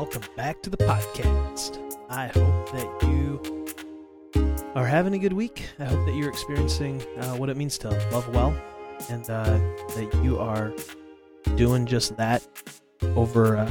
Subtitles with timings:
[0.00, 1.78] welcome back to the podcast.
[2.08, 5.68] I hope that you are having a good week.
[5.78, 8.58] I hope that you're experiencing uh, what it means to love well
[9.10, 10.72] and uh, that you are
[11.54, 12.48] doing just that
[13.14, 13.68] over uh,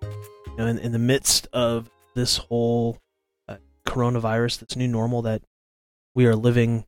[0.00, 2.98] you know, in, in the midst of this whole
[3.48, 3.56] uh,
[3.86, 5.40] coronavirus, this new normal that
[6.14, 6.84] we are living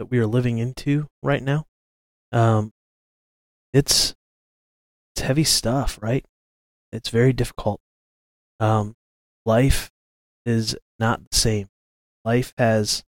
[0.00, 1.66] that we are living into right now.
[2.32, 2.72] Um,
[3.72, 4.16] it's
[5.14, 6.24] it's heavy stuff, right?
[6.92, 7.80] It's very difficult.
[8.60, 8.94] Um,
[9.46, 9.90] life
[10.44, 11.68] is not the same.
[12.24, 13.02] Life has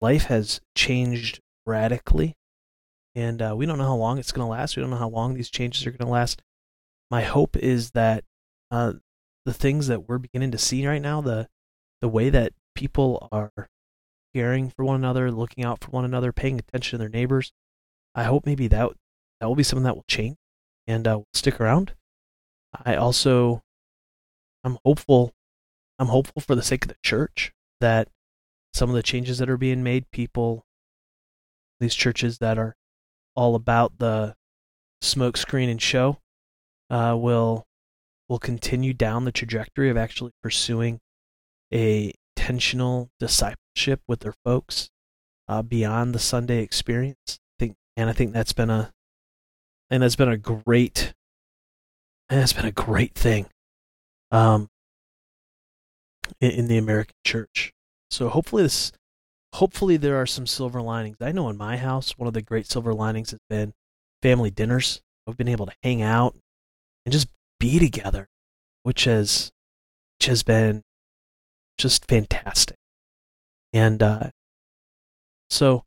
[0.00, 2.34] life has changed radically,
[3.14, 4.76] and uh, we don't know how long it's going to last.
[4.76, 6.42] We don't know how long these changes are going to last.
[7.10, 8.24] My hope is that
[8.70, 8.94] uh,
[9.44, 11.48] the things that we're beginning to see right now, the
[12.00, 13.50] the way that people are
[14.34, 17.52] caring for one another, looking out for one another, paying attention to their neighbors,
[18.14, 18.90] I hope maybe that
[19.40, 20.36] that will be something that will change
[20.86, 21.94] and uh, stick around.
[22.84, 23.62] I also,
[24.62, 25.32] I'm hopeful.
[25.98, 28.08] I'm hopeful for the sake of the church that
[28.72, 30.64] some of the changes that are being made, people,
[31.78, 32.74] these churches that are
[33.36, 34.34] all about the
[35.00, 36.18] smoke screen and show,
[36.90, 37.66] uh, will
[38.28, 40.98] will continue down the trajectory of actually pursuing
[41.72, 44.90] a intentional discipleship with their folks
[45.48, 47.16] uh, beyond the Sunday experience.
[47.28, 48.92] I think, and I think that's been a
[49.90, 51.14] and that's been a great
[52.34, 53.46] and it's been a great thing
[54.32, 54.66] um
[56.40, 57.72] in, in the American church.
[58.10, 58.90] So hopefully this
[59.54, 61.16] hopefully there are some silver linings.
[61.20, 63.72] I know in my house one of the great silver linings has been
[64.20, 65.00] family dinners.
[65.28, 66.34] We've been able to hang out
[67.06, 67.28] and just
[67.60, 68.26] be together,
[68.82, 69.52] which has
[70.18, 70.82] which has been
[71.78, 72.76] just fantastic.
[73.72, 74.30] And uh
[75.50, 75.84] so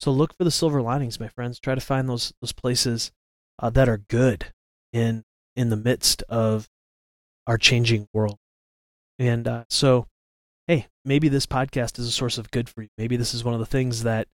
[0.00, 1.58] so look for the silver linings, my friends.
[1.58, 3.10] Try to find those those places
[3.58, 4.52] uh, that are good
[4.92, 5.24] in
[5.58, 6.68] in the midst of
[7.48, 8.36] our changing world.
[9.18, 10.06] And uh, so,
[10.68, 12.88] hey, maybe this podcast is a source of good for you.
[12.96, 14.28] Maybe this is one of the things that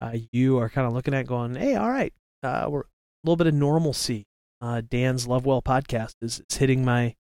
[0.00, 2.12] uh, you are kind of looking at, going, "Hey, all right,
[2.44, 2.84] uh, we're a
[3.24, 4.24] little bit of normalcy."
[4.62, 7.16] Uh, Dan's Lovewell podcast is, is hitting my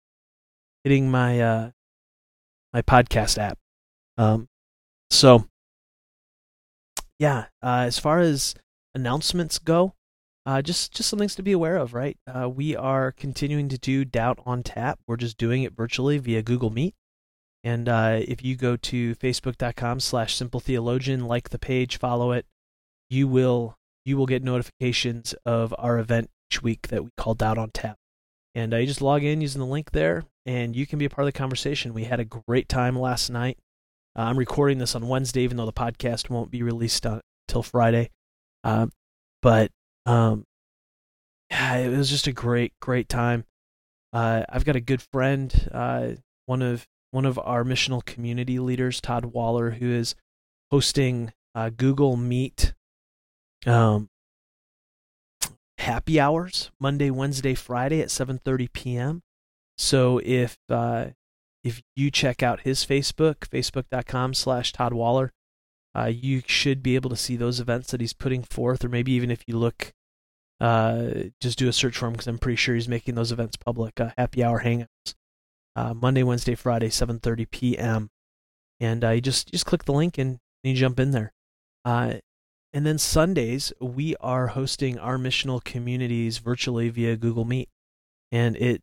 [0.83, 1.69] hitting my uh,
[2.73, 3.59] my podcast app.
[4.17, 4.47] Um,
[5.11, 5.45] so
[7.19, 8.55] yeah, as far as
[8.95, 9.93] announcements go,
[10.45, 12.17] uh, just just some things to be aware of, right?
[12.27, 14.99] Uh, we are continuing to do Doubt on Tap.
[15.07, 16.93] We're just doing it virtually via Google Meet.
[17.63, 22.45] And uh, if you go to facebook.com slash simple theologian, like the page, follow it,
[23.09, 23.75] you will
[24.05, 27.97] you will get notifications of our event each week that we call Doubt on Tap.
[28.53, 31.09] And uh, you just log in using the link there, and you can be a
[31.09, 31.93] part of the conversation.
[31.93, 33.57] We had a great time last night.
[34.15, 38.11] Uh, I'm recording this on Wednesday, even though the podcast won't be released until Friday.
[38.63, 38.87] Uh,
[39.41, 39.71] but
[40.05, 40.45] um,
[41.49, 43.45] yeah, it was just a great, great time.
[44.13, 46.09] Uh, I've got a good friend, uh,
[46.45, 50.15] one of one of our missional community leaders, Todd Waller, who is
[50.71, 52.73] hosting uh, Google Meet
[53.65, 54.09] um,
[55.77, 59.21] happy hours Monday, Wednesday, Friday at 7:30 p.m.
[59.77, 61.07] So if uh,
[61.63, 65.31] if you check out his Facebook, facebook.com/slash Todd Waller,
[65.95, 69.11] uh, you should be able to see those events that he's putting forth, or maybe
[69.13, 69.93] even if you look,
[70.59, 71.09] uh,
[71.41, 73.99] just do a search for him because I'm pretty sure he's making those events public.
[73.99, 75.15] Uh, happy hour hangouts,
[75.75, 78.09] uh, Monday, Wednesday, Friday, 7:30 p.m.
[78.79, 81.31] And uh, you just just click the link and, you jump in there.
[81.83, 82.15] Uh,
[82.73, 87.69] and then Sundays we are hosting our missional communities virtually via Google Meet,
[88.31, 88.81] and it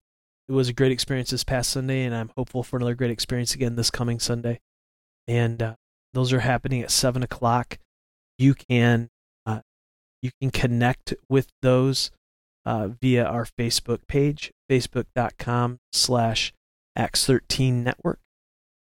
[0.49, 3.55] it was a great experience this past Sunday, and I'm hopeful for another great experience
[3.55, 4.61] again this coming Sunday.
[5.27, 5.75] And uh,
[6.13, 7.79] those are happening at seven o'clock.
[8.39, 9.09] You can
[10.23, 12.11] you can connect with those
[12.65, 16.53] uh, via our Facebook page, facebook.com slash
[16.97, 18.21] X13 network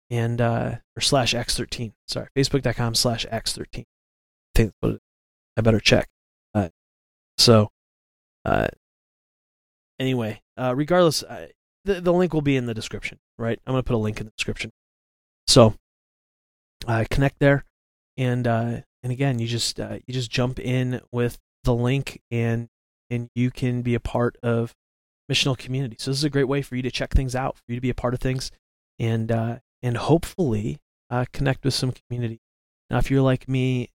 [0.09, 1.94] and uh, or slash X13.
[2.07, 3.84] Sorry, facebook.com slash X13.
[4.58, 4.72] I
[5.58, 6.08] I better check.
[6.53, 6.70] Uh,
[7.38, 7.70] so,
[8.46, 8.67] uh,
[9.99, 11.47] anyway, uh, regardless, uh,
[11.84, 13.20] the the link will be in the description.
[13.38, 14.72] Right, I'm gonna put a link in the description.
[15.47, 15.76] So,
[16.88, 17.66] uh, connect there,
[18.17, 22.69] and uh, and again, you just uh, you just jump in with the link, and
[23.11, 24.73] and you can be a part of
[25.31, 25.96] missional community.
[25.99, 27.81] So this is a great way for you to check things out, for you to
[27.81, 28.49] be a part of things,
[28.97, 30.79] and uh, and hopefully
[31.11, 32.41] uh, connect with some community.
[32.90, 33.91] Now, if you're like me,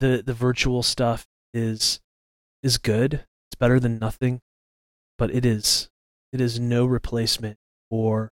[0.00, 2.00] the the virtual stuff is
[2.62, 3.26] is good.
[3.50, 4.40] It's better than nothing,
[5.18, 5.90] but it is
[6.32, 7.58] it is no replacement
[7.90, 8.32] for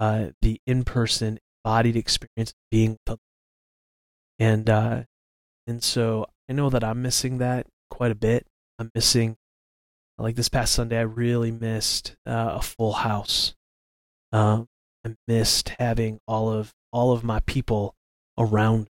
[0.00, 3.20] uh, the in person embodied experience of being with others.
[4.38, 5.02] And uh,
[5.66, 8.46] and so I know that I'm missing that quite a bit.
[8.78, 9.36] I'm missing
[10.18, 13.54] Like this past Sunday, I really missed uh, a full house.
[14.32, 14.66] Um,
[15.06, 17.94] I missed having all of all of my people
[18.38, 18.88] around,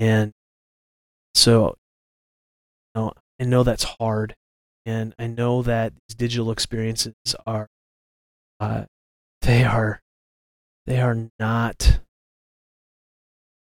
[0.00, 0.32] and
[1.34, 1.76] so
[2.94, 4.34] you know, I know that's hard,
[4.86, 7.14] and I know that these digital experiences
[7.46, 7.68] are,
[8.58, 8.84] uh,
[9.42, 10.00] they are,
[10.86, 12.00] they are not,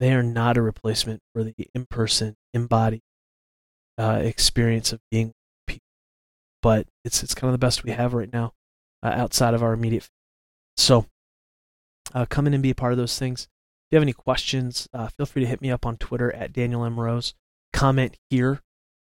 [0.01, 3.03] they are not a replacement for the in-person, embodied
[3.99, 5.31] uh, experience of being
[5.67, 5.85] people.
[6.61, 8.53] But it's it's kind of the best we have right now,
[9.03, 10.09] uh, outside of our immediate.
[10.75, 11.05] So,
[12.15, 13.43] uh, come in and be a part of those things.
[13.43, 13.47] If
[13.91, 16.83] you have any questions, uh, feel free to hit me up on Twitter at Daniel
[16.83, 17.35] M Rose.
[17.71, 18.61] Comment here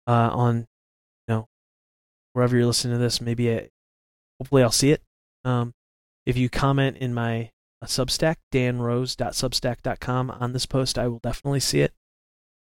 [0.06, 1.48] uh, on, you know,
[2.34, 3.20] wherever you're listening to this.
[3.20, 3.68] Maybe I,
[4.38, 5.02] hopefully I'll see it.
[5.44, 5.74] Um,
[6.24, 7.50] if you comment in my
[7.84, 11.92] uh, Substack, danrose.substack.com on this post, I will definitely see it.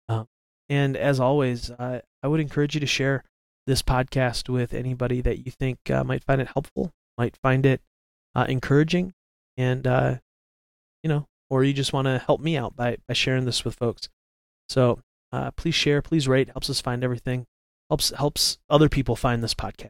[0.07, 0.27] Um,
[0.69, 3.23] and as always, I, I would encourage you to share
[3.67, 7.81] this podcast with anybody that you think uh, might find it helpful, might find it
[8.35, 9.13] uh, encouraging,
[9.57, 10.15] and uh,
[11.03, 13.75] you know, or you just want to help me out by by sharing this with
[13.75, 14.09] folks.
[14.69, 14.99] So
[15.31, 16.49] uh, please share, please rate.
[16.49, 17.45] Helps us find everything.
[17.89, 19.89] Helps helps other people find this podcast.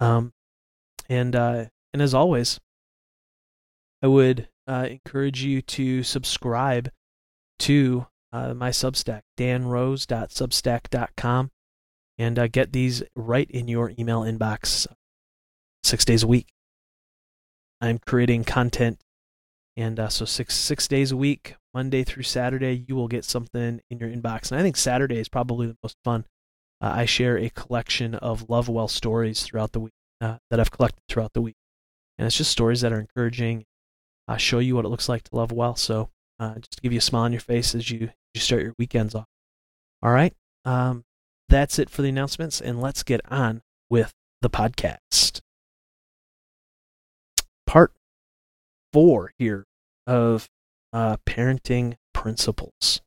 [0.00, 0.32] Um,
[1.08, 2.60] and uh, and as always,
[4.04, 6.90] I would uh, encourage you to subscribe
[7.60, 11.50] to uh, my Substack, danrose.substack.com,
[12.18, 14.86] and uh, get these right in your email inbox
[15.82, 16.48] six days a week.
[17.80, 19.00] I'm creating content,
[19.74, 23.80] and uh, so six six days a week, Monday through Saturday, you will get something
[23.88, 24.50] in your inbox.
[24.50, 26.26] And I think Saturday is probably the most fun.
[26.78, 30.70] Uh, I share a collection of Love Well stories throughout the week uh, that I've
[30.70, 31.56] collected throughout the week,
[32.18, 33.64] and it's just stories that are encouraging.
[34.26, 35.76] I show you what it looks like to love well.
[35.76, 38.74] So uh, just give you a smile on your face as you you start your
[38.78, 39.26] weekends off.
[40.02, 40.34] All right,
[40.64, 41.04] um,
[41.48, 44.12] that's it for the announcements, and let's get on with
[44.42, 45.40] the podcast.
[47.66, 47.92] Part
[48.92, 49.64] four here
[50.06, 50.48] of
[50.92, 53.00] uh, parenting principles.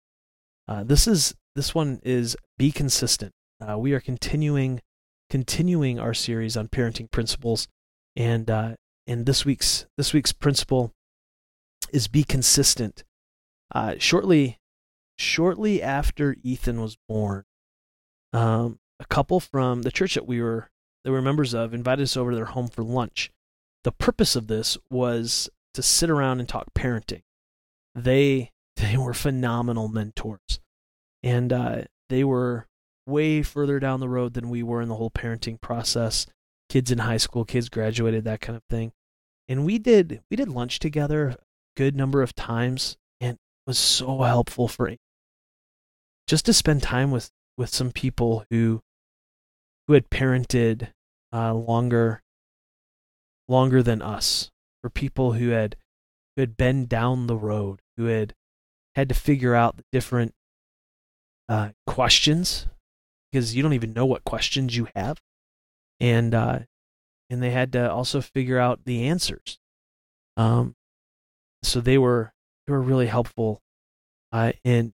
[0.67, 3.33] Uh, this is this one is be consistent.
[3.59, 4.81] Uh, we are continuing
[5.29, 7.67] continuing our series on parenting principles,
[8.15, 8.75] and uh,
[9.05, 10.93] and this week's this week's principle
[11.91, 13.03] is be consistent.
[13.73, 14.59] Uh, shortly
[15.17, 17.43] shortly after Ethan was born,
[18.33, 20.69] um, a couple from the church that we were
[21.03, 23.31] that we were members of invited us over to their home for lunch.
[23.83, 27.21] The purpose of this was to sit around and talk parenting
[27.97, 30.59] they they were phenomenal mentors,
[31.23, 32.67] and uh, they were
[33.07, 36.27] way further down the road than we were in the whole parenting process.
[36.69, 38.91] Kids in high school, kids graduated, that kind of thing.
[39.47, 41.37] And we did we did lunch together
[41.77, 43.37] good number of times, and
[43.67, 44.91] was so helpful for
[46.27, 48.81] just to spend time with with some people who
[49.87, 50.89] who had parented
[51.31, 52.21] uh, longer
[53.47, 54.51] longer than us,
[54.81, 55.77] for people who had
[56.35, 58.33] who had been down the road, who had
[58.95, 60.33] had to figure out the different
[61.47, 62.67] uh, questions
[63.31, 65.21] because you don't even know what questions you have,
[65.99, 66.59] and uh,
[67.29, 69.59] and they had to also figure out the answers.
[70.35, 70.75] Um,
[71.63, 72.33] so they were
[72.65, 73.61] they were really helpful
[74.31, 74.93] uh, in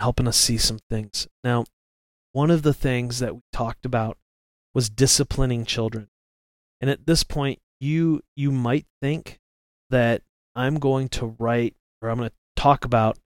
[0.00, 1.28] helping us see some things.
[1.42, 1.64] Now,
[2.32, 4.18] one of the things that we talked about
[4.74, 6.08] was disciplining children,
[6.80, 9.38] and at this point, you you might think
[9.90, 10.22] that
[10.54, 13.18] I'm going to write or I'm going to talk about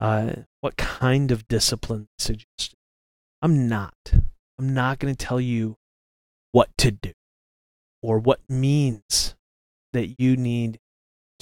[0.00, 2.76] uh, what kind of discipline suggested.
[3.40, 3.94] I'm not.
[4.58, 5.76] I'm not going to tell you
[6.52, 7.12] what to do
[8.02, 9.34] or what means
[9.92, 10.78] that you need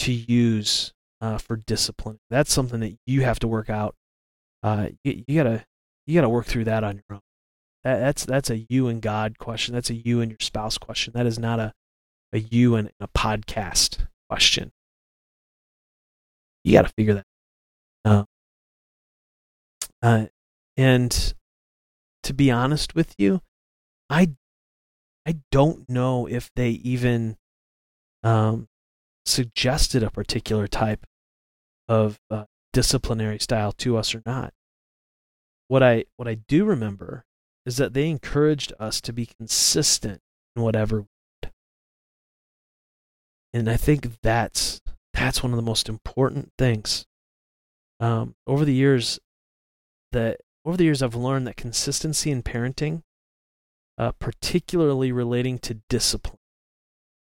[0.02, 2.18] to use uh, for discipline.
[2.30, 3.94] That's something that you have to work out.
[4.62, 5.64] Uh, you, you, gotta
[6.06, 7.20] you gotta work through that on your own.
[7.84, 9.74] That, that's that's a you and God question.
[9.74, 11.12] That's a you and your spouse question.
[11.14, 11.72] That is not a
[12.32, 14.72] a you and a podcast question.
[16.64, 17.26] You got to figure that.
[18.04, 18.26] out.
[20.02, 20.26] Uh,
[20.76, 21.34] and
[22.22, 23.40] to be honest with you,
[24.10, 24.30] I
[25.26, 27.36] I don't know if they even
[28.24, 28.68] um,
[29.24, 31.06] suggested a particular type
[31.88, 34.52] of uh, disciplinary style to us or not.
[35.68, 37.24] What I what I do remember
[37.64, 40.20] is that they encouraged us to be consistent
[40.56, 41.00] in whatever.
[41.00, 41.06] we
[41.42, 41.52] did.
[43.52, 44.80] And I think that's
[45.14, 47.06] that's one of the most important things.
[48.00, 49.20] Um, over the years,
[50.10, 53.02] that over the years I've learned that consistency in parenting,
[53.98, 56.38] uh, particularly relating to discipline,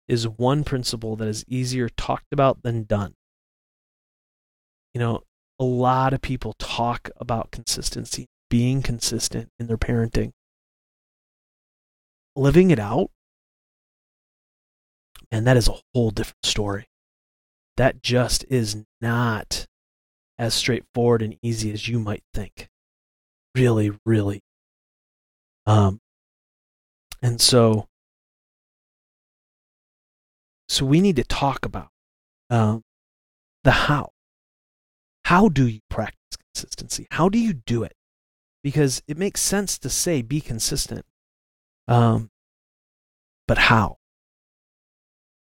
[0.08, 3.14] is one principle that is easier talked about than done.
[4.94, 5.22] You know,
[5.60, 10.32] a lot of people talk about consistency, being consistent in their parenting.
[12.36, 13.12] living it out,
[15.32, 16.88] and that is a whole different story.
[17.78, 19.66] That just is not
[20.38, 22.70] as straightforward and easy as you might think.
[23.56, 24.42] Really, really.
[25.66, 26.00] Um,
[27.22, 27.88] and so,
[30.74, 31.90] so we need to talk about
[32.50, 32.84] um,
[33.64, 34.10] the how.
[35.26, 37.08] How do you practice consistency?
[37.12, 37.94] How do you do it?
[38.64, 41.06] Because it makes sense to say be consistent.
[41.88, 42.30] Um,
[43.48, 43.98] but how?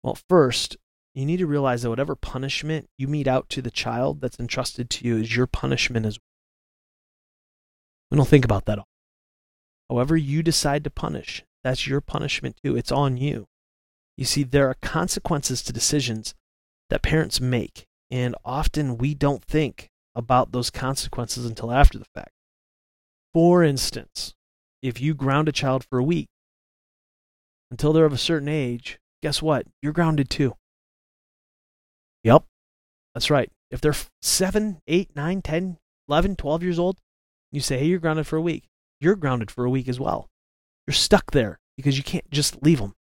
[0.03, 0.77] Well, first,
[1.15, 4.91] you need to realize that whatever punishment you mete out to the child that's entrusted
[4.91, 6.25] to you is your punishment as well.
[8.11, 8.79] We don't think about that.
[8.79, 8.89] All.
[9.89, 12.77] However, you decide to punish, that's your punishment too.
[12.77, 13.47] It's on you.
[14.17, 16.35] You see, there are consequences to decisions
[16.91, 22.31] that parents make, and often we don't think about those consequences until after the fact.
[23.33, 24.35] For instance,
[24.83, 26.29] if you ground a child for a week
[27.71, 29.67] until they're of a certain age, guess what?
[29.83, 30.55] You're grounded too.
[32.23, 32.45] Yep,
[33.15, 33.51] that's right.
[33.71, 35.79] If they're 7, 8, 9, 10,
[36.09, 36.99] 11, 12 years old,
[37.51, 38.69] you say, hey, you're grounded for a week.
[39.01, 40.29] You're grounded for a week as well.
[40.87, 42.95] You're stuck there because you can't just leave them.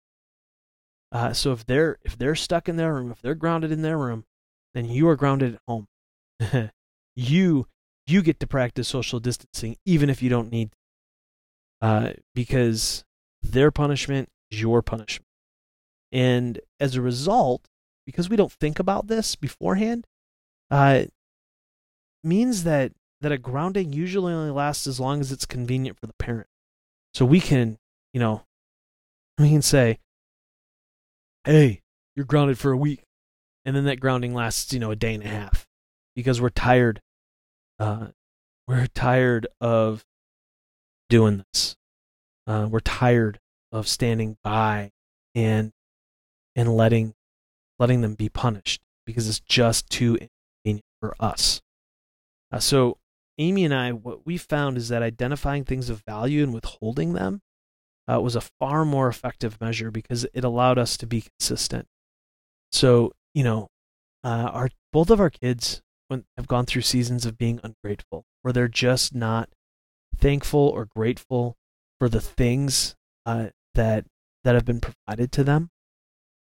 [1.14, 3.98] Uh, so if they're if they're stuck in their room, if they're grounded in their
[3.98, 4.26] room,
[4.74, 5.88] then you are grounded at home.
[7.16, 7.68] you
[8.08, 10.72] you get to practice social distancing even if you don't need
[11.82, 13.06] uh, because
[13.44, 15.28] their punishment is your punishment.
[16.12, 17.68] And as a result,
[18.06, 20.08] because we don't think about this beforehand,
[20.72, 21.04] uh,
[22.24, 22.92] means that
[23.22, 26.48] that a grounding usually only lasts as long as it's convenient for the parent.
[27.14, 27.78] So we can,
[28.14, 28.44] you know,
[29.38, 30.00] we can say,
[31.46, 31.82] "Hey,
[32.16, 33.04] you're grounded for a week,"
[33.66, 35.68] and then that grounding lasts, you know, a day and a half
[36.16, 37.02] because we're tired.
[37.80, 38.08] Uh,
[38.68, 40.06] we're tired of
[41.10, 41.76] doing this.
[42.48, 43.40] Uh, we're tired
[43.72, 44.92] of standing by
[45.36, 45.72] and
[46.56, 47.14] and letting
[47.80, 51.62] letting them be punished because it's just too inconvenient for us.
[52.52, 52.98] Uh, so
[53.38, 57.42] Amy and I, what we found is that identifying things of value and withholding them
[58.12, 61.88] uh, was a far more effective measure because it allowed us to be consistent.
[62.72, 63.68] So you know,
[64.24, 65.82] uh, our both of our kids
[66.38, 69.50] have gone through seasons of being ungrateful, where they're just not
[70.18, 71.58] thankful or grateful
[72.00, 72.96] for the things
[73.26, 74.06] uh, that
[74.44, 75.70] that have been provided to them.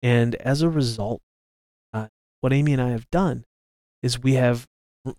[0.02, 1.22] And as a result,
[1.94, 2.08] uh,
[2.42, 3.46] what Amy and I have done
[4.04, 4.68] is we have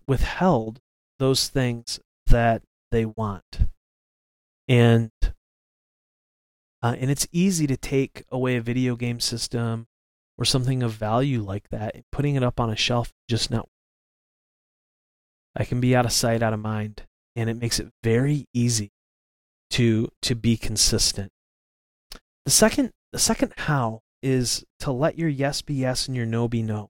[0.07, 0.79] withheld
[1.19, 3.67] those things that they want.
[4.67, 5.11] And
[6.87, 9.87] uh, and it's easy to take away a video game system
[10.37, 13.67] or something of value like that and putting it up on a shelf just not
[15.57, 17.03] I can be out of sight, out of mind,
[17.35, 18.91] and it makes it very easy
[19.71, 21.31] to to be consistent.
[22.45, 26.47] The second the second how is to let your yes be yes and your no
[26.47, 26.91] be no.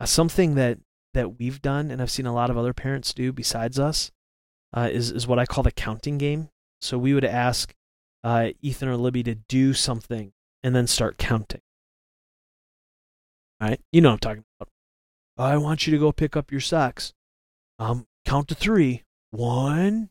[0.00, 0.78] Uh, something that
[1.14, 4.10] that we've done and I've seen a lot of other parents do besides us
[4.76, 6.48] uh, is is what I call the counting game.
[6.80, 7.72] So we would ask
[8.22, 11.62] uh, Ethan or Libby to do something and then start counting.
[13.60, 14.68] All right, you know I'm talking about.
[15.38, 17.12] I want you to go pick up your socks.
[17.78, 19.04] Um, count to three.
[19.30, 20.10] One,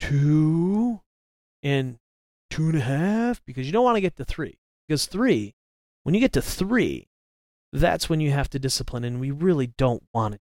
[0.00, 1.00] two,
[1.62, 1.98] and
[2.50, 3.44] two and a half.
[3.44, 4.58] Because you don't want to get to three.
[4.86, 5.54] Because three,
[6.02, 7.08] when you get to three,
[7.72, 10.40] that's when you have to discipline, and we really don't want it.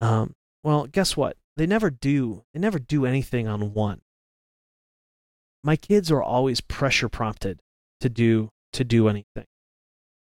[0.00, 1.36] Um, well, guess what?
[1.56, 2.44] They never do.
[2.54, 4.00] They never do anything on one.
[5.68, 7.60] My kids are always pressure prompted
[8.00, 9.44] to do to do anything.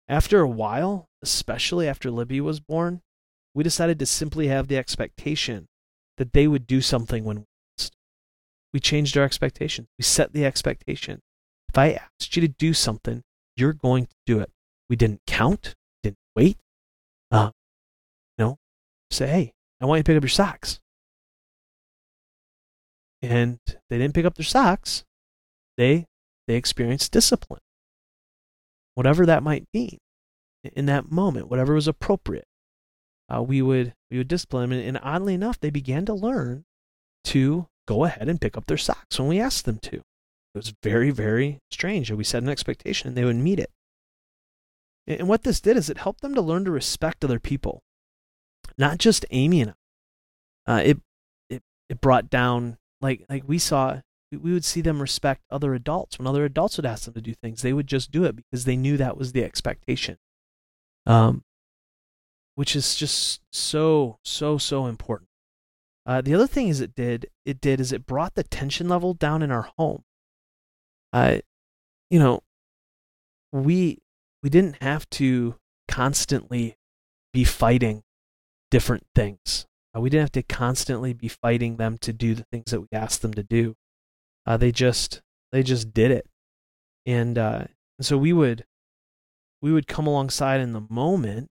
[0.08, 3.02] After a while, especially after Libby was born,
[3.54, 5.68] we decided to simply have the expectation
[6.18, 7.46] that they would do something when we
[7.78, 7.94] asked.
[8.74, 9.86] We changed our expectation.
[10.00, 11.20] We set the expectation.
[11.72, 13.22] If I asked you to do something,
[13.56, 14.50] you're going to do it.
[14.90, 16.58] We didn't count, didn't wait.
[17.30, 17.52] Uh,
[18.36, 18.58] you know,
[19.12, 20.80] say, hey, I want you to pick up your socks.
[23.22, 23.60] And
[23.92, 25.04] they didn't pick up their socks.
[25.80, 26.06] They
[26.48, 27.62] they experienced discipline.
[28.94, 29.98] Whatever that might mean
[30.64, 32.46] in that moment, whatever was appropriate
[33.30, 34.80] uh, we would we would discipline them.
[34.80, 36.66] And, and oddly enough, they began to learn
[37.26, 39.98] to go ahead and pick up their socks when we asked them to.
[39.98, 40.04] It
[40.56, 42.10] was very very strange.
[42.10, 43.70] That we set an expectation, and they would meet it.
[45.08, 47.82] And what this did is it helped them to learn to respect other people,
[48.78, 49.74] not just Amy and
[50.66, 50.72] I.
[50.72, 51.00] Uh, it
[51.50, 56.20] it it brought down like like we saw we would see them respect other adults
[56.20, 58.66] when other adults would ask them to do things they would just do it because
[58.66, 60.18] they knew that was the expectation
[61.06, 61.44] um,
[62.56, 65.30] which is just so so so important.
[66.06, 69.14] Uh, the other thing is it did it did is it brought the tension level
[69.14, 70.04] down in our home.
[71.14, 71.40] uh,
[72.10, 72.42] you know,
[73.52, 74.00] we
[74.44, 75.56] we didn't have to
[75.88, 76.78] constantly
[77.34, 78.04] be fighting
[78.72, 79.66] different things.
[79.96, 82.88] Uh, we didn't have to constantly be fighting them to do the things that we
[82.92, 83.76] asked them to do.
[84.50, 86.26] Uh, they just they just did it,
[87.06, 87.66] and, uh,
[88.02, 88.66] so we would
[89.62, 91.50] we would come alongside in the moment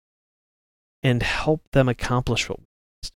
[1.04, 2.66] and help them accomplish what we
[3.04, 3.14] asked.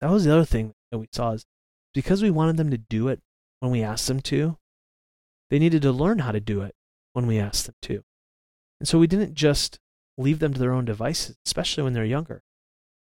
[0.00, 1.44] That was the other thing that we saw is
[1.92, 3.20] because we wanted them to do it
[3.60, 4.56] when we asked them to,
[5.50, 6.74] they needed to learn how to do it
[7.12, 8.02] when we asked them to.
[8.80, 9.78] And so we didn't just
[10.16, 12.40] leave them to their own devices, especially when they're younger.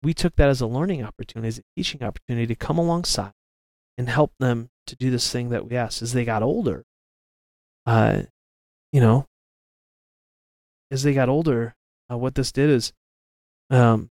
[0.02, 3.32] We took that as a learning opportunity, as a teaching opportunity to come alongside
[3.98, 6.02] and help them to do this thing that we asked.
[6.02, 6.84] As they got older,
[7.86, 8.22] uh,
[8.92, 9.26] you know,
[10.90, 11.74] as they got older,
[12.10, 12.92] uh, what this did is,
[13.70, 14.10] um,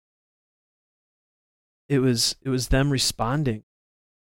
[1.89, 3.63] it was it was them responding,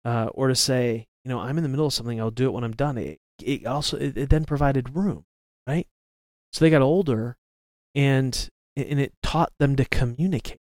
[0.03, 2.53] uh, or to say, you know, I'm in the middle of something, I'll do it
[2.53, 2.97] when I'm done.
[2.97, 5.25] It, it also it, it then provided room,
[5.67, 5.87] right?
[6.53, 7.37] So they got older,
[7.95, 10.59] and and it taught them to communicate,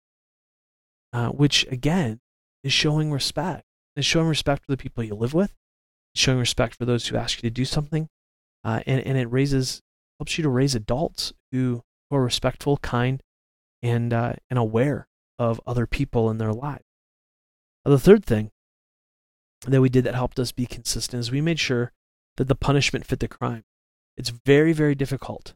[1.12, 2.20] uh, which again
[2.62, 3.64] is showing respect.
[3.96, 5.54] It's showing respect for the people you live with,
[6.14, 8.08] it's showing respect for those who ask you to do something,
[8.64, 9.82] uh, and and it raises
[10.18, 13.22] helps you to raise adults who, who are respectful, kind,
[13.82, 15.06] and uh, and aware
[15.38, 16.84] of other people in their lives.
[17.84, 18.50] the third thing
[19.66, 21.92] that we did that helped us be consistent is we made sure
[22.36, 23.64] that the punishment fit the crime.
[24.16, 25.54] It's very very difficult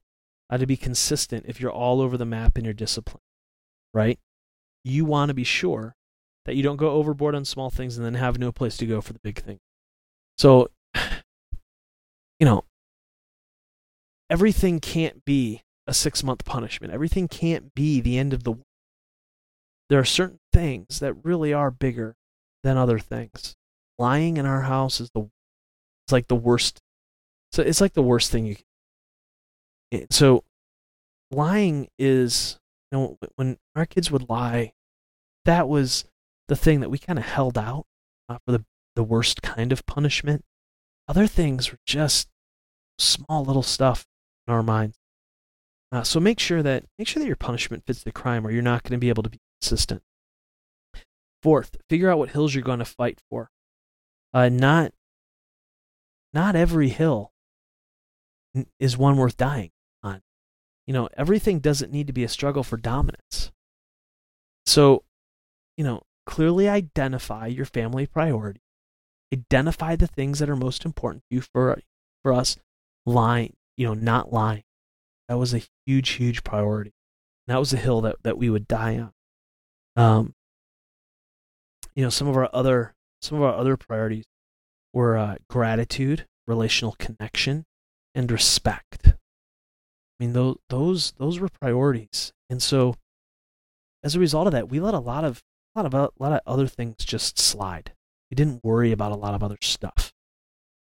[0.51, 3.23] uh, to be consistent if you're all over the map in your discipline,
[3.95, 4.19] right?
[4.85, 5.95] You want to be sure
[6.49, 9.03] that you don't go overboard on small things and then have no place to go
[9.03, 9.59] for the big thing.
[10.39, 12.65] So, you know,
[14.31, 16.91] everything can't be a six month punishment.
[16.91, 18.65] Everything can't be the end of the world.
[19.91, 22.15] There are certain things that really are bigger
[22.65, 23.55] than other things.
[23.99, 25.29] Lying in our house is the
[26.07, 26.81] it's like the worst.
[27.53, 28.57] So it's like the worst thing you
[29.93, 30.11] can.
[30.11, 30.45] So
[31.31, 32.59] lying is
[32.91, 34.73] you know when our kids would lie,
[35.45, 36.07] that was
[36.49, 37.87] the thing that we kind of held out
[38.29, 38.65] uh, for the
[38.97, 40.45] the worst kind of punishment.
[41.07, 42.29] Other things were just
[42.99, 44.05] small little stuff
[44.47, 44.99] in our minds.
[45.93, 48.61] Uh, so make sure that make sure that your punishment fits the crime, or you're
[48.61, 50.03] not going to be able to be consistent.
[51.43, 53.51] Fourth, figure out what hills you're going to fight for.
[54.35, 54.93] Uh, not
[56.35, 57.33] not every hill
[58.81, 59.71] is one worth dying
[60.03, 60.23] on.
[60.87, 63.53] You know, everything doesn't need to be a struggle for dominance.
[64.67, 65.05] So,
[65.77, 68.61] you know, clearly identify your family priority.
[69.33, 71.81] Identify the things that are most important to you for
[72.23, 72.57] for us
[73.05, 74.65] lying you know, not lying.
[75.29, 76.93] That was a huge, huge priority.
[77.47, 79.13] That was a hill that, that we would die on.
[79.97, 80.35] Um,
[81.95, 84.27] you know, some of our other some of our other priorities
[84.93, 87.65] were uh, gratitude, relational connection,
[88.15, 89.07] and respect.
[89.07, 89.15] I
[90.21, 92.95] mean, those those those were priorities, and so
[94.05, 95.43] as a result of that, we let a lot of
[95.75, 97.93] a lot of a lot of other things just slide.
[98.31, 100.13] We didn't worry about a lot of other stuff.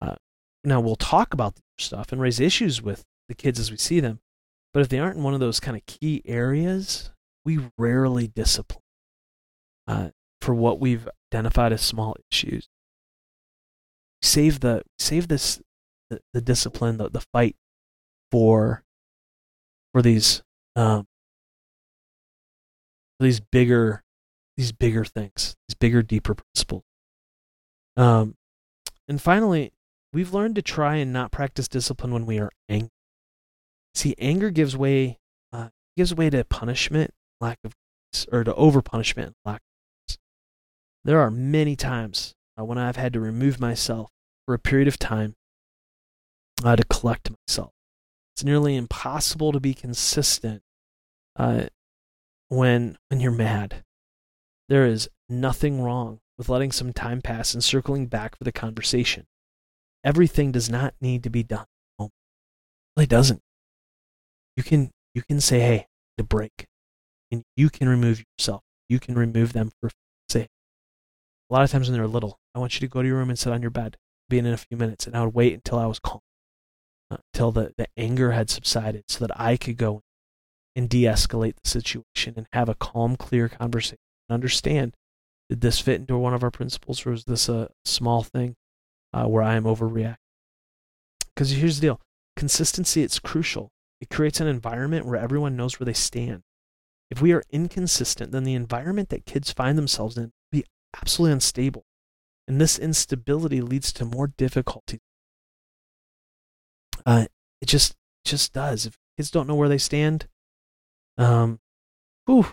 [0.01, 0.15] Uh,
[0.63, 4.19] now we'll talk about stuff and raise issues with the kids as we see them.
[4.73, 7.11] But if they aren't in one of those kind of key areas,
[7.45, 8.83] we rarely discipline
[9.87, 10.09] uh,
[10.41, 12.67] for what we've identified as small issues.
[14.21, 15.61] Save the save this
[16.09, 17.55] the, the discipline, the, the fight
[18.31, 18.83] for
[19.93, 20.43] for these
[20.75, 21.07] um,
[23.17, 24.02] for these bigger
[24.57, 26.83] these bigger things, these bigger, deeper principles.
[27.97, 28.35] Um,
[29.07, 29.73] and finally,
[30.13, 32.91] We've learned to try and not practice discipline when we are angry.
[33.95, 35.17] See, anger gives way
[35.51, 37.11] uh, gives way to punishment,
[37.41, 37.73] lack of
[38.31, 39.61] or to over punishment, lack
[40.07, 40.17] of
[41.03, 44.11] There are many times uh, when I've had to remove myself
[44.45, 45.33] for a period of time
[46.63, 47.71] uh, to collect myself.
[48.35, 50.61] It's nearly impossible to be consistent
[51.35, 51.65] uh,
[52.49, 53.83] when when you're mad.
[54.69, 59.25] There is nothing wrong with letting some time pass and circling back for the conversation.
[60.03, 61.65] Everything does not need to be done.
[61.99, 62.09] It
[62.97, 63.41] really doesn't.
[64.55, 66.67] You can you can say, hey, the break.
[67.31, 68.61] And you can remove yourself.
[68.89, 69.89] You can remove them for
[70.29, 70.47] say.
[71.49, 73.29] A lot of times when they're little, I want you to go to your room
[73.29, 73.97] and sit on your bed,
[74.29, 76.21] be in a few minutes, and I would wait until I was calm,
[77.09, 80.01] uh, until the, the anger had subsided, so that I could go
[80.75, 83.97] and de-escalate the situation and have a calm, clear conversation.
[84.29, 84.95] Understand,
[85.49, 88.55] did this fit into one of our principles, or was this a small thing?
[89.13, 90.17] uh, where I am overreacting.
[91.33, 92.01] Because here's the deal
[92.35, 93.71] consistency, it's crucial.
[94.01, 96.41] It creates an environment where everyone knows where they stand.
[97.09, 100.65] If we are inconsistent, then the environment that kids find themselves in will be
[100.99, 101.83] absolutely unstable.
[102.47, 104.99] And this instability leads to more difficulty.
[107.05, 107.25] Uh,
[107.61, 108.85] it just just does.
[108.85, 110.27] If kids don't know where they stand,
[111.17, 111.59] um,
[112.25, 112.47] whew,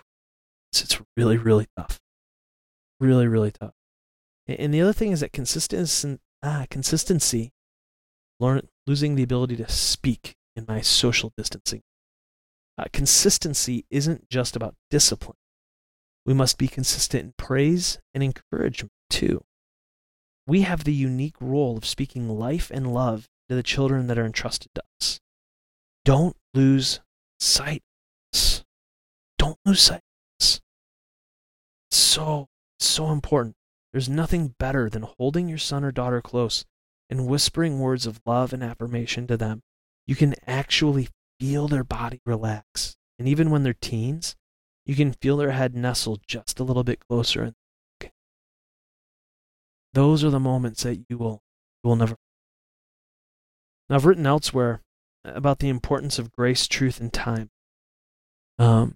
[0.71, 1.99] it's, it's really really tough,
[2.99, 3.73] really really tough.
[4.47, 7.51] And the other thing is that consistency, ah, consistency,
[8.39, 11.81] learn, losing the ability to speak in my social distancing.
[12.77, 15.37] Uh, consistency isn't just about discipline.
[16.25, 19.43] We must be consistent in praise and encouragement too.
[20.47, 24.25] We have the unique role of speaking life and love to the children that are
[24.25, 25.19] entrusted to us.
[26.03, 26.99] Don't lose
[27.39, 27.83] sight.
[29.37, 30.01] Don't lose sight
[31.91, 32.47] so,
[32.79, 33.55] so important.
[33.91, 36.65] There's nothing better than holding your son or daughter close
[37.09, 39.61] and whispering words of love and affirmation to them.
[40.07, 42.95] You can actually feel their body relax.
[43.19, 44.35] And even when they're teens,
[44.85, 47.43] you can feel their head nestle just a little bit closer.
[47.43, 47.53] And
[49.93, 51.41] those are the moments that you will
[51.83, 52.15] you will never.
[53.89, 54.81] Now, I've written elsewhere
[55.25, 57.49] about the importance of grace, truth, and time.
[58.57, 58.95] Um,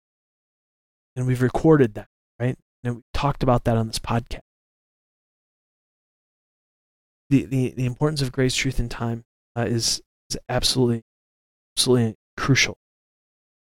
[1.15, 2.07] and we've recorded that,
[2.39, 2.57] right?
[2.85, 4.39] And we talked about that on this podcast.
[7.29, 9.23] The the the importance of grace, truth, and time
[9.55, 11.01] uh, is is absolutely
[11.75, 12.77] absolutely crucial.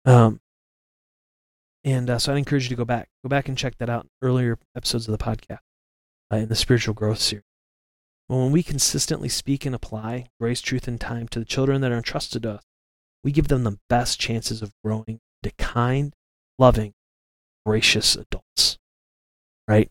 [0.05, 0.39] Um,
[1.83, 4.03] and uh, so I'd encourage you to go back, go back and check that out.
[4.03, 5.59] in Earlier episodes of the podcast
[6.31, 7.43] uh, in the spiritual growth series.
[8.27, 11.91] Well, when we consistently speak and apply grace, truth, and time to the children that
[11.91, 12.63] are entrusted to us,
[13.23, 16.13] we give them the best chances of growing into kind,
[16.59, 16.93] loving,
[17.65, 18.48] gracious adults.
[19.69, 19.89] Right?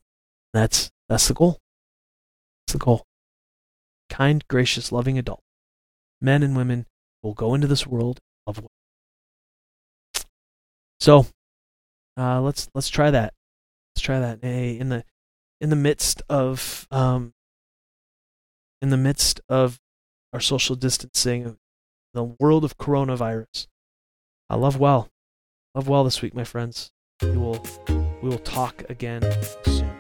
[0.53, 1.59] That's that's the goal.
[2.67, 3.07] That's the goal.
[4.11, 5.41] Kind, gracious, loving adult.
[6.21, 6.85] Men and women
[7.23, 8.61] will go into this world of
[11.01, 11.27] so
[12.17, 13.33] uh, let's let's try that.
[13.95, 14.41] Let's try that.
[14.43, 15.05] Hey, in the
[15.61, 17.33] in the midst of um,
[18.83, 19.79] in the midst of
[20.33, 21.57] our social distancing,
[22.15, 23.69] the world of coronavirus.
[24.51, 25.09] I love well.
[25.75, 26.91] Love well this week, my friends.
[27.23, 27.65] You will
[28.23, 29.23] we will talk again
[29.65, 29.91] soon.